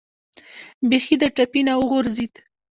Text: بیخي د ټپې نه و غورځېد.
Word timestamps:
بیخي 0.89 1.15
د 1.19 1.23
ټپې 1.35 1.61
نه 1.67 1.73
و 1.79 1.81
غورځېد. 1.91 2.33